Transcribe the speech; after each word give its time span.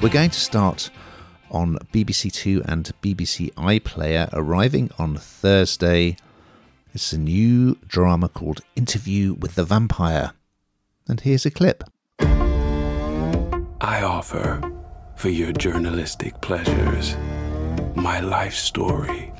We're 0.00 0.10
going 0.10 0.30
to 0.30 0.38
start 0.38 0.90
on 1.50 1.76
BBC 1.92 2.30
Two 2.32 2.62
and 2.66 2.88
BBC 3.02 3.52
iPlayer, 3.54 4.28
arriving 4.32 4.92
on 4.96 5.16
Thursday. 5.16 6.16
It's 6.94 7.12
a 7.12 7.18
new 7.18 7.76
drama 7.84 8.28
called 8.28 8.60
Interview 8.76 9.34
with 9.34 9.56
the 9.56 9.64
Vampire. 9.64 10.34
And 11.08 11.20
here's 11.22 11.44
a 11.46 11.50
clip. 11.50 11.82
I 12.20 14.02
offer, 14.04 14.62
for 15.16 15.30
your 15.30 15.50
journalistic 15.50 16.40
pleasures, 16.42 17.16
my 17.96 18.20
life 18.20 18.54
story. 18.54 19.32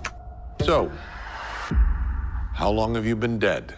So, 0.63 0.91
how 2.55 2.71
long 2.71 2.97
have 2.97 3.07
you 3.07 3.15
been 3.15 3.39
dead? 3.39 3.75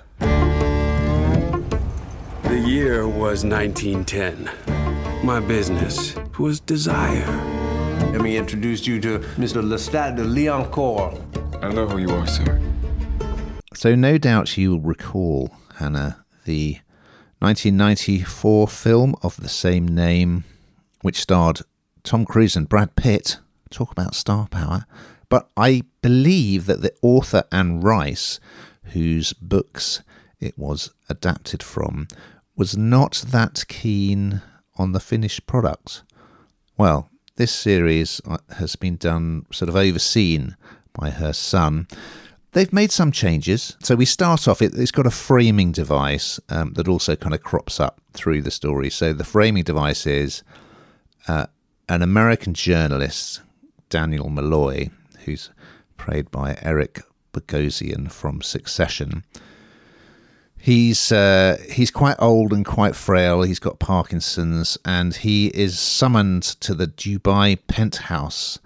The 2.45 2.59
year 2.59 3.07
was 3.07 3.45
1910. 3.45 4.51
My 5.23 5.41
business 5.41 6.15
was 6.41 6.59
desire. 6.59 7.27
Let 8.13 8.23
me 8.23 8.39
introduce 8.39 8.87
you 8.87 8.99
to 9.03 9.19
Mr. 9.37 9.63
Lestat 9.63 10.17
de 10.17 10.25
Lioncourt. 10.25 11.21
I 11.63 11.71
know 11.71 11.87
who 11.87 11.99
you 11.99 12.11
are, 12.11 12.27
sir. 12.27 12.59
So, 13.75 13.95
no 13.95 14.17
doubt 14.17 14.57
you 14.57 14.71
will 14.71 14.81
recall, 14.81 15.55
Hannah, 15.77 16.25
the 16.47 16.79
1994 17.41 18.69
film 18.69 19.15
of 19.23 19.37
the 19.37 19.51
same 19.51 19.87
name, 19.87 20.45
which 21.03 21.21
starred 21.21 21.61
Tom 22.05 22.25
Cruise 22.25 22.57
and 22.57 22.69
Brad 22.69 22.97
Pitt. 22.97 23.39
Talk 23.69 23.93
about 23.93 24.15
star 24.15 24.49
power. 24.49 24.87
But 25.29 25.51
I 25.59 25.83
believe 26.01 26.65
that 26.67 26.81
the 26.81 26.95
author 27.03 27.45
Anne 27.53 27.81
Rice, 27.81 28.41
whose 28.95 29.35
books 29.35 30.03
it 30.41 30.59
was 30.59 30.91
adapted 31.11 31.63
from, 31.63 32.09
was 32.57 32.79
not 32.79 33.25
that 33.29 33.65
keen 33.69 34.41
on 34.77 34.93
the 34.93 35.01
finished 35.01 35.47
product. 35.47 36.03
Well, 36.77 37.11
this 37.37 37.53
series 37.53 38.21
uh, 38.27 38.39
has 38.57 38.77
been 38.77 38.97
done 38.97 39.47
sort 39.51 39.69
of 39.69 39.77
overseen 39.77 40.57
by 40.93 41.11
her 41.11 41.33
son. 41.33 41.89
They've 42.53 42.73
made 42.73 42.91
some 42.91 43.13
changes. 43.13 43.77
So 43.81 43.95
we 43.95 44.05
start 44.05 44.49
off, 44.49 44.61
it, 44.61 44.75
has 44.75 44.91
got 44.91 45.07
a 45.07 45.11
framing 45.11 45.73
device 45.73 46.41
um, 46.49 46.73
that 46.75 46.89
also 46.89 47.17
kind 47.17 47.35
of 47.35 47.43
crops 47.43 47.79
up 47.79 48.01
through 48.13 48.43
the 48.43 48.51
story. 48.51 48.91
So 48.91 49.13
the 49.13 49.25
framing 49.25 49.63
device 49.63 50.07
is 50.07 50.43
uh, 51.29 51.47
an 51.89 52.03
American 52.03 52.55
journalist, 52.55 53.41
Daniel 53.89 54.29
Molloy, 54.29 54.89
who's 55.25 55.51
played 55.97 56.31
by 56.31 56.59
Eric 56.63 57.01
Bogosian 57.33 58.11
from 58.11 58.43
Succession, 58.43 59.25
He's 60.63 61.11
uh, 61.11 61.57
he's 61.71 61.91
quite 61.91 62.17
old 62.19 62.53
and 62.53 62.67
quite 62.67 62.95
frail. 62.95 63.41
He's 63.43 63.59
got 63.59 63.79
Parkinson's, 63.79 64.77
and 64.85 65.15
he 65.15 65.47
is 65.49 65.79
summoned 65.79 66.43
to 66.43 66.75
the 66.75 66.87
Dubai 66.87 67.59
penthouse 67.67 68.59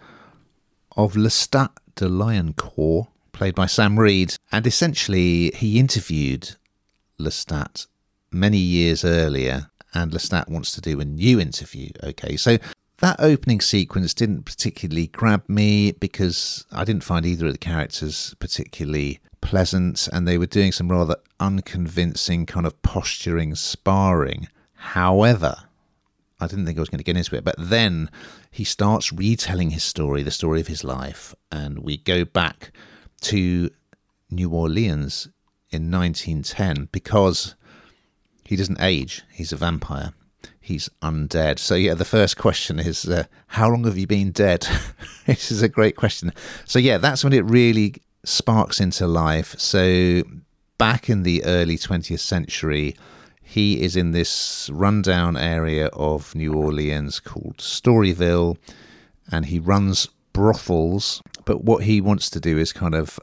of 0.97 1.14
Lestat 1.14 1.70
de 1.95 2.06
Lioncourt, 2.06 3.06
played 3.31 3.55
by 3.55 3.67
Sam 3.67 3.98
Reid, 3.98 4.34
And 4.51 4.67
essentially, 4.67 5.53
he 5.53 5.78
interviewed 5.78 6.56
Lestat 7.20 7.86
many 8.33 8.58
years 8.58 9.05
earlier, 9.05 9.70
and 9.95 10.11
Lestat 10.11 10.48
wants 10.48 10.73
to 10.73 10.81
do 10.81 10.98
a 10.98 11.05
new 11.05 11.39
interview. 11.39 11.91
Okay, 12.03 12.36
so 12.36 12.58
that 12.98 13.17
opening 13.20 13.61
sequence 13.61 14.14
didn't 14.14 14.42
particularly 14.42 15.06
grab 15.06 15.45
me 15.48 15.92
because 15.92 16.67
I 16.73 16.84
didn't 16.84 17.05
find 17.05 17.25
either 17.25 17.47
of 17.47 17.53
the 17.53 17.58
characters 17.58 18.34
particularly 18.41 19.20
pleasant 19.45 20.09
and 20.12 20.27
they 20.27 20.39
were 20.39 20.47
doing 20.47 20.73
some 20.73 20.91
rather 20.91 21.17
unconvincing 21.39 22.47
kind 22.47 22.67
of 22.67 22.81
posturing 22.83 23.55
sparring. 23.55 24.48
However, 24.73 25.55
I 26.41 26.48
didn't 26.48 26.67
think 26.67 26.78
I 26.78 26.81
was 26.81 26.89
going 26.89 26.98
to 26.98 27.05
get 27.05 27.17
into 27.17 27.36
it, 27.36 27.45
but 27.45 27.55
then 27.59 28.11
he 28.51 28.64
starts 28.64 29.12
retelling 29.12 29.70
his 29.70 29.85
story, 29.85 30.23
the 30.23 30.30
story 30.30 30.61
of 30.61 30.67
his 30.67 30.83
life, 30.83 31.35
and 31.52 31.79
we 31.80 31.98
go 31.98 32.24
back 32.24 32.73
to 33.23 33.70
New 34.30 34.51
Orleans 34.51 35.29
in 35.70 35.91
1910 35.91 36.89
because 36.91 37.55
he 38.45 38.57
doesn't 38.57 38.80
age, 38.80 39.23
he's 39.30 39.52
a 39.52 39.57
vampire. 39.57 40.13
He's 40.61 40.89
undead. 41.02 41.58
So, 41.58 41.74
yeah, 41.74 41.92
the 41.92 42.07
first 42.07 42.39
question 42.39 42.79
is 42.79 43.07
uh, 43.07 43.24
How 43.48 43.68
long 43.68 43.85
have 43.85 43.98
you 43.98 44.07
been 44.07 44.30
dead? 44.30 44.67
this 45.27 45.51
is 45.51 45.61
a 45.61 45.68
great 45.68 45.95
question. 45.95 46.33
So, 46.64 46.79
yeah, 46.79 46.97
that's 46.97 47.23
when 47.23 47.35
it 47.35 47.45
really 47.45 47.97
sparks 48.24 48.80
into 48.80 49.07
life. 49.07 49.58
So, 49.58 50.23
back 50.79 51.08
in 51.08 51.23
the 51.23 51.45
early 51.45 51.77
20th 51.77 52.20
century, 52.20 52.96
he 53.42 53.83
is 53.83 53.95
in 53.95 54.12
this 54.12 54.68
rundown 54.73 55.36
area 55.36 55.86
of 55.89 56.35
New 56.35 56.55
Orleans 56.55 57.20
called 57.20 57.58
Storyville, 57.58 58.57
and 59.30 59.46
he 59.46 59.58
runs 59.58 60.08
brothels. 60.33 61.23
But 61.45 61.62
what 61.64 61.85
he 61.85 62.01
wants 62.01 62.30
to 62.30 62.40
do 62.40 62.58
is 62.58 62.73
kind 62.73 62.95
of 62.95 63.20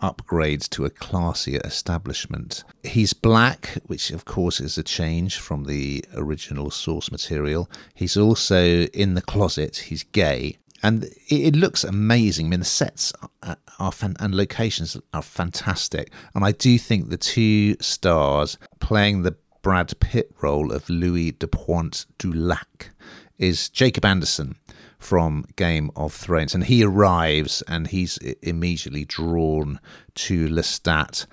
upgrade 0.00 0.62
to 0.62 0.84
a 0.84 0.90
classier 0.90 1.64
establishment. 1.64 2.64
He's 2.82 3.12
black, 3.12 3.78
which 3.86 4.10
of 4.10 4.24
course 4.24 4.60
is 4.60 4.78
a 4.78 4.82
change 4.82 5.38
from 5.38 5.64
the 5.64 6.04
original 6.14 6.70
source 6.70 7.10
material. 7.10 7.70
He's 7.94 8.16
also 8.16 8.84
in 8.86 9.14
the 9.14 9.22
closet, 9.22 9.76
he's 9.76 10.04
gay, 10.04 10.58
and 10.82 11.08
it, 11.28 11.56
looks 11.56 11.84
amazing. 11.84 12.46
I 12.46 12.48
mean, 12.50 12.60
the 12.60 12.66
sets 12.66 13.12
are, 13.42 13.56
are 13.78 13.92
fan- 13.92 14.16
and 14.20 14.34
locations 14.34 14.96
are 15.12 15.22
fantastic, 15.22 16.12
and 16.34 16.44
I 16.44 16.52
do 16.52 16.78
think 16.78 17.08
the 17.08 17.16
two 17.16 17.76
stars 17.80 18.58
playing 18.80 19.22
the 19.22 19.36
Brad 19.62 19.98
Pitt 20.00 20.32
role 20.40 20.72
of 20.72 20.88
Louis 20.88 21.32
Pointe 21.32 22.06
du 22.18 22.32
Lac 22.32 22.90
is 23.38 23.68
Jacob 23.68 24.04
Anderson 24.04 24.56
from 24.98 25.44
Game 25.56 25.90
of 25.96 26.12
Thrones, 26.12 26.54
and 26.54 26.64
he 26.64 26.82
arrives 26.82 27.62
and 27.68 27.86
he's 27.86 28.18
immediately 28.42 29.04
drawn 29.04 29.80
to 30.14 30.48
Lestat. 30.48 31.26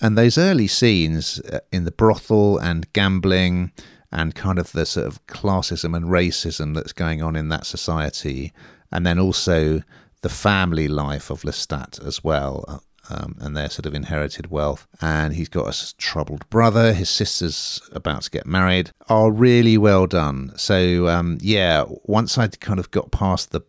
And 0.00 0.18
those 0.18 0.38
early 0.38 0.66
scenes 0.66 1.40
uh, 1.40 1.60
in 1.70 1.84
the 1.84 1.92
brothel 1.92 2.58
and 2.58 2.92
gambling 2.92 3.70
and 4.10 4.34
kind 4.34 4.58
of 4.58 4.72
the 4.72 4.84
sort 4.84 5.06
of 5.06 5.24
classism 5.26 5.96
and 5.96 6.06
racism 6.06 6.74
that's 6.74 6.92
going 6.92 7.22
on 7.22 7.36
in 7.36 7.48
that 7.48 7.66
society 7.66 8.52
and 8.92 9.06
then 9.06 9.18
also 9.18 9.82
the 10.22 10.28
family 10.28 10.88
life 10.88 11.30
of 11.30 11.42
Lestat 11.42 12.04
as 12.06 12.22
well. 12.22 12.82
Um, 13.10 13.36
and 13.40 13.56
their 13.56 13.68
sort 13.68 13.84
of 13.84 13.94
inherited 13.94 14.50
wealth. 14.50 14.86
And 15.00 15.34
he's 15.34 15.48
got 15.48 15.74
a 15.74 15.96
troubled 15.96 16.48
brother. 16.50 16.92
His 16.92 17.10
sister's 17.10 17.82
about 17.90 18.22
to 18.22 18.30
get 18.30 18.46
married. 18.46 18.92
Are 19.08 19.30
really 19.30 19.76
well 19.76 20.06
done. 20.06 20.52
So 20.56 21.08
um, 21.08 21.36
yeah, 21.42 21.84
once 22.04 22.38
I'd 22.38 22.60
kind 22.60 22.78
of 22.78 22.92
got 22.92 23.10
past 23.10 23.50
the 23.50 23.60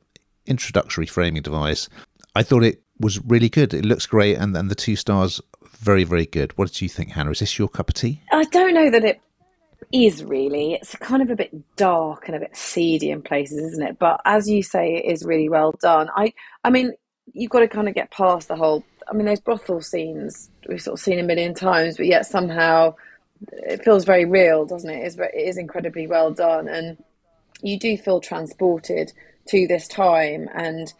introductory 0.45 1.07
framing 1.07 1.41
device, 1.41 1.89
I 2.35 2.43
thought 2.43 2.63
it 2.63 2.83
was 2.99 3.19
really 3.25 3.49
good. 3.49 3.73
It 3.73 3.85
looks 3.85 4.05
great, 4.05 4.37
and 4.37 4.55
and 4.55 4.69
the 4.69 4.75
two 4.75 4.95
stars 4.95 5.41
very 5.79 6.03
very 6.03 6.25
good. 6.25 6.57
What 6.57 6.69
did 6.69 6.81
you 6.81 6.89
think, 6.89 7.11
Hannah? 7.11 7.31
Is 7.31 7.39
this 7.39 7.59
your 7.59 7.67
cup 7.67 7.89
of 7.89 7.95
tea? 7.95 8.21
I 8.31 8.43
don't 8.45 8.73
know 8.73 8.89
that 8.89 9.03
it 9.03 9.21
is 9.91 10.23
really. 10.23 10.73
It's 10.73 10.95
kind 10.95 11.21
of 11.21 11.29
a 11.29 11.35
bit 11.35 11.75
dark 11.75 12.27
and 12.27 12.35
a 12.35 12.39
bit 12.39 12.55
seedy 12.55 13.09
in 13.11 13.21
places, 13.21 13.59
isn't 13.73 13.83
it? 13.87 13.99
But 13.99 14.21
as 14.25 14.49
you 14.49 14.63
say, 14.63 14.95
it 14.95 15.11
is 15.11 15.25
really 15.25 15.49
well 15.49 15.73
done. 15.81 16.09
I, 16.15 16.33
I 16.63 16.69
mean, 16.69 16.93
you've 17.33 17.51
got 17.51 17.59
to 17.59 17.67
kind 17.67 17.87
of 17.87 17.95
get 17.95 18.11
past 18.11 18.47
the 18.47 18.55
whole. 18.55 18.83
I 19.09 19.13
mean, 19.13 19.25
those 19.25 19.41
brothel 19.41 19.81
scenes 19.81 20.49
we've 20.67 20.81
sort 20.81 20.99
of 20.99 21.03
seen 21.03 21.19
a 21.19 21.23
million 21.23 21.53
times, 21.53 21.97
but 21.97 22.05
yet 22.05 22.25
somehow 22.25 22.95
it 23.51 23.83
feels 23.83 24.05
very 24.05 24.25
real, 24.25 24.65
doesn't 24.65 24.89
it? 24.89 25.03
It 25.03 25.07
is, 25.07 25.19
it 25.19 25.31
is 25.35 25.57
incredibly 25.57 26.07
well 26.07 26.31
done, 26.31 26.67
and 26.67 26.97
you 27.61 27.79
do 27.79 27.97
feel 27.97 28.21
transported 28.21 29.11
to 29.47 29.67
this 29.67 29.87
time 29.87 30.49
and 30.53 30.93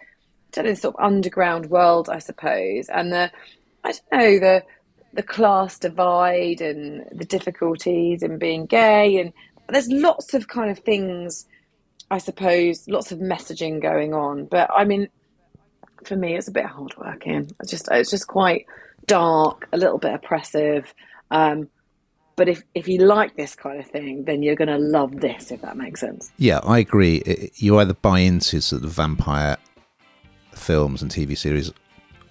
to 0.52 0.64
this 0.64 0.82
sort 0.82 0.96
of 0.96 1.04
underground 1.04 1.70
world, 1.70 2.10
I 2.10 2.20
suppose. 2.20 2.90
And 2.90 3.12
the, 3.12 3.32
I 3.84 3.92
don't 3.92 4.12
know, 4.12 4.40
the 4.40 4.64
the 5.14 5.24
class 5.24 5.78
divide 5.80 6.62
and 6.62 7.06
the 7.12 7.26
difficulties 7.26 8.24
in 8.24 8.38
being 8.38 8.66
gay 8.66 9.20
and 9.20 9.34
there's 9.70 9.88
lots 9.90 10.34
of 10.34 10.48
kind 10.48 10.70
of 10.70 10.80
things 10.80 11.46
i 12.12 12.18
suppose 12.18 12.88
lots 12.88 13.12
of 13.12 13.20
messaging 13.20 13.82
going 13.82 14.14
on 14.14 14.46
but 14.46 14.70
i 14.76 14.84
mean 14.84 15.08
for 16.04 16.16
me 16.16 16.36
it's 16.36 16.48
a 16.48 16.52
bit 16.52 16.66
hard 16.66 16.94
working 16.98 17.50
it's 17.60 17.72
just 17.72 17.88
it's 17.92 18.10
just 18.10 18.28
quite 18.28 18.66
dark 19.06 19.68
a 19.72 19.78
little 19.78 19.98
bit 19.98 20.14
oppressive 20.14 20.94
um, 21.32 21.70
but 22.36 22.50
if, 22.50 22.64
if 22.74 22.88
you 22.88 23.00
like 23.00 23.36
this 23.36 23.56
kind 23.56 23.80
of 23.80 23.86
thing, 23.88 24.26
then 24.26 24.42
you're 24.42 24.56
going 24.56 24.68
to 24.68 24.78
love 24.78 25.20
this, 25.22 25.52
if 25.52 25.62
that 25.62 25.78
makes 25.78 26.00
sense. 26.00 26.32
Yeah, 26.38 26.60
I 26.64 26.80
agree. 26.80 27.52
You 27.56 27.80
either 27.80 27.94
buy 27.94 28.20
into 28.20 28.62
sort 28.62 28.84
of 28.84 28.92
vampire 28.92 29.58
films 30.54 31.02
and 31.02 31.12
TV 31.12 31.38
series 31.38 31.72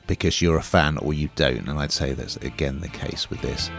because 0.07 0.43
you're 0.43 0.57
a 0.57 0.63
fan 0.63 0.99
or 0.99 1.15
you 1.15 1.31
don't. 1.37 1.69
And 1.69 1.79
I'd 1.79 1.93
say 1.93 2.13
that's 2.13 2.37
again 2.37 2.81
the 2.81 2.89
case 2.89 3.31
with 3.31 3.41
this. 3.43 3.71